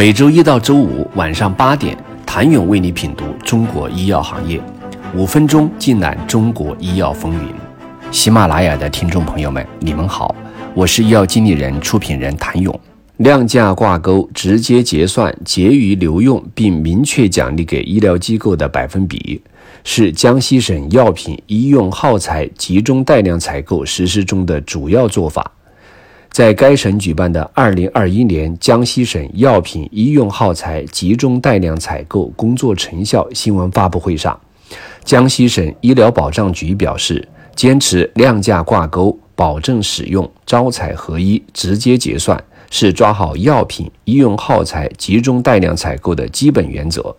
[0.00, 4.58] 每周一到周五晚上八点，谭勇为你品读中国医药行业，
[5.14, 7.52] 五分钟尽览中国医药风云。
[8.10, 10.34] 喜马拉雅的听众朋友们，你们好，
[10.72, 12.80] 我是医药经理人、出品人谭勇。
[13.18, 19.42] 量价挂钩，直接结算结余留用，并明确奖励给医疗机构的百分比，
[19.84, 25.52] 是江西省药品医用耗材集中带量采购实施中的主要做法。
[26.30, 34.38] 在该省举办的二零二一年江西省药品医用耗材集中带量采购工作成效新闻发布会上，
[35.04, 47.14] 江西省医疗保障局表示，坚持量价挂钩，保证使用，招采合一，直接结算，是抓好药品医用耗材集中带量采购的基本原则。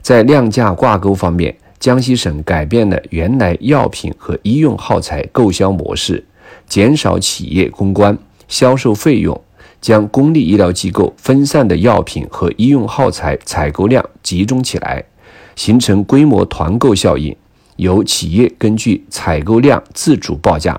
[0.00, 6.24] 在量价挂钩方面，江西省改变了原来药品和医用耗材购销模式，
[6.66, 8.16] 减少企业公关。
[8.50, 9.40] 销售费用
[9.80, 15.02] 将公立医疗机构分散的药品和医用耗材采购量集中起来，
[15.56, 17.34] 形成规模团购效应。
[17.76, 20.78] 由企业根据采购量自主报价，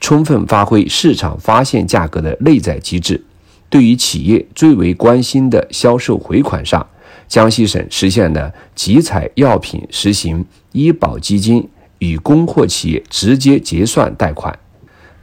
[0.00, 3.22] 充分发挥市场发现价格的内在机制。
[3.68, 6.86] 对于企业最为关心的销售回款上，
[7.26, 14.58] 江西省实现了集采药品实行医保基金与供货企业直接结算贷款。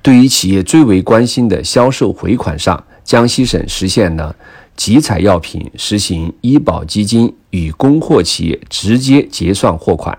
[0.06, 4.36] 对于企业最为关心的销售回款上，江西省实现了
[4.75, 10.16] 集采药品实行医保基金与供货企业直接结算货款，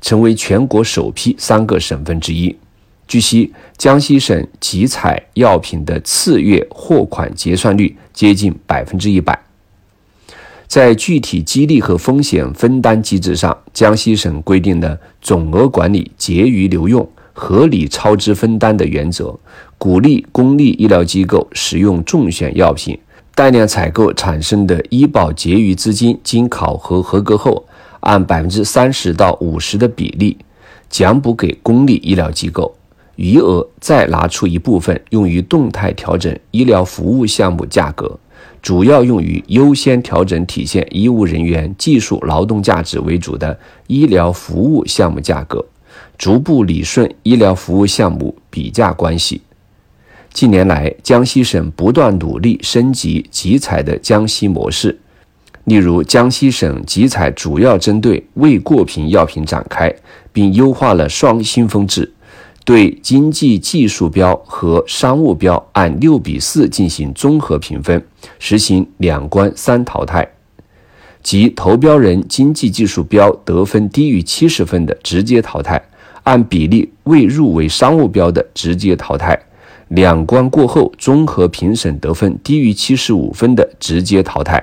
[0.00, 2.56] 成为全国首批三个省份之一。
[3.06, 9.38] 据悉，江西省集采药品的次月货款结算率接近百分之一百。
[10.66, 17.06] 在具体激励和风险分担机制上，江西省规定了总额管理、结余留用。
[17.38, 19.38] 合理超支分担的原则，
[19.76, 22.98] 鼓励公立医疗机构使用中选药品，
[23.34, 27.66] 带量采购产生的医保结余资金，经考核合格后，
[28.00, 30.38] 按百分之三十到五十的比例
[30.88, 32.74] 奖补给公立医疗机构，
[33.16, 38.18] 余额再拿出一部分用于动态调整医疗服务项目价格，
[38.62, 45.62] 主要用于优先调整体现医务人员技术劳动价值为主的医疗服务项目价格。
[46.18, 49.42] 逐步理顺医疗服务项目比价关系。
[50.32, 54.98] 近年来，江西省不断努力升级集采的江西模式。
[55.64, 59.92] 例如，江西省集采主要针对未过评药品展开，
[60.32, 62.12] 并优化了双新风制，
[62.64, 68.06] 对经济技术标和商务标按六比四进行综合评分，
[68.38, 70.28] 实行两关三淘汰，
[71.22, 75.82] 即投标人经济技术标得分低于七十分的直接淘汰。
[76.26, 79.38] 按比例未入围商务标的直接淘汰，
[79.88, 84.62] 两关过后综合评审得分低于七十五分的直接淘汰。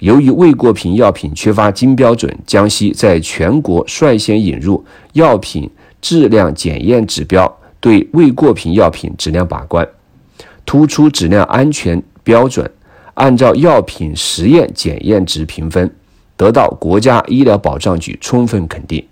[0.00, 5.70] 由于未过评药品缺乏金标准，江西在全国率先引入药品
[6.02, 9.88] 质量检验指标，对未过评药品质量把关，
[10.66, 12.70] 突出质量安全标准，
[13.14, 15.90] 按照药品实验检验值评分，
[16.36, 19.02] 得到国家医疗保障局充分肯定。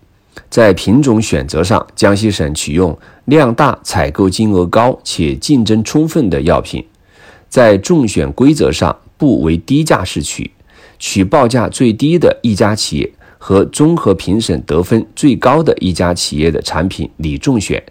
[0.49, 2.97] 在品种选择上，江西省取用
[3.27, 6.83] 量大、采购金额高且竞争充分的药品；
[7.49, 10.51] 在中选规则上，不为低价市取，
[10.99, 17.83] 取报价最低的一家企业和综合评审得分最高的一家企业的产品拟中选，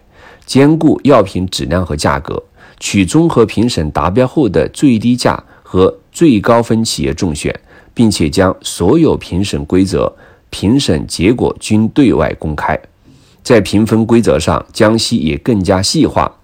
[0.44, 2.42] 兼顾药品质量和价格，
[2.78, 7.58] 取综合评审达标后的最低价和最高分企业中选，
[7.94, 10.14] 并且将所有评审规则。
[10.50, 12.78] 评审结果均对外公开，
[13.42, 16.36] 在评分规则上，江西也更加细化。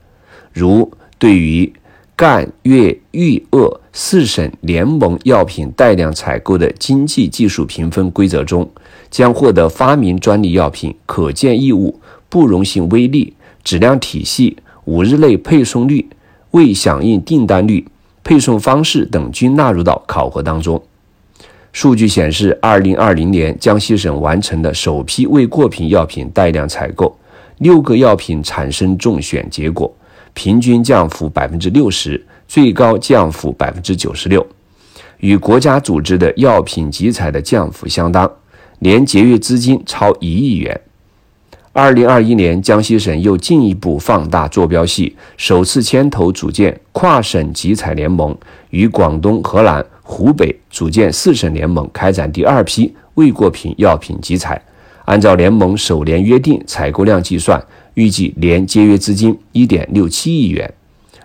[0.53, 1.73] 如对于
[2.17, 8.71] 赣粤豫鄂四省联盟药品带量采购的经济技术评分规则中，
[9.11, 12.01] 将获得发明专利药品可见异物、
[12.31, 16.09] 不容性微粒、质量体系、五日内配送率、
[16.53, 17.87] 未响应订单率、
[18.25, 20.83] 配送方式等均纳入到考核当中。
[21.77, 27.15] 数据显示，二零二零年江西省完成的首批未过品药品带量采购，
[27.59, 29.95] 六个药品产生中选结果，
[30.33, 34.47] 平均降幅百分之六十，最高降幅百分之九十六，
[35.19, 38.33] 与国家组织的药品集采的降幅相当，
[38.79, 40.81] 年节约资金超一亿元。
[41.79, 48.35] 二零二一年，江西省又进一步放大坐标系，首次牵头组建跨省集采联盟，
[48.71, 49.85] 与广东、河南。
[50.03, 54.59] 湖北组建四省联盟，开展第二批未过评药品集采。
[55.05, 57.63] 按照联盟首年约定采购量计算，
[57.93, 60.73] 预计年节约资金一点六七亿元。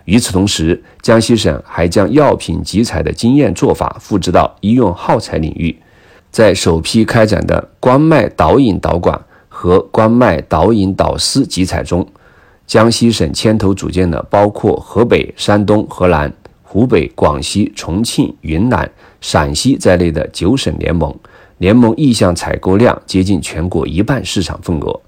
[0.04, 5.74] 与此同时，江西省还将药品集采的经验做法复制到医用耗材领域，
[6.30, 9.18] 在首批开展的冠脉导引导管
[9.62, 12.04] 和冠脉导引导丝集采中，
[12.66, 16.32] 江西省牵头组建了包括河北、山东、河南、
[16.64, 21.14] 湖北、广西、重庆、云南、陕西在内的九省联盟，
[21.58, 25.00] 联盟意向采购量接近全国一半市场份额。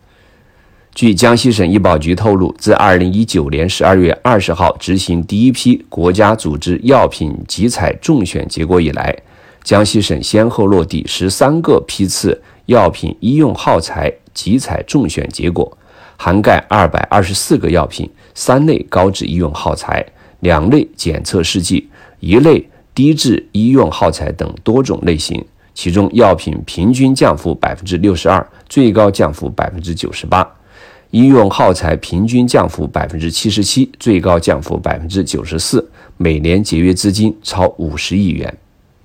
[0.95, 9.19] 据江西省医保局透露，自2019年12月20号执行第一批国家组织药品集采中选结果以来，
[9.65, 15.79] 江西省先后落地十三个批次药品医用耗材集采中选结果，
[16.19, 20.05] 涵盖224个药品、三类高质医用耗材、
[20.41, 21.89] 两类检测试剂、
[22.21, 25.43] 一类低质医用耗材等多种类型，
[25.73, 30.47] 其中药品平均降幅62%，最高降幅98%。
[31.11, 38.53] 医用耗材平均降幅百分之七十七，最高降幅百分之九十四，每年节约资金超五十亿元。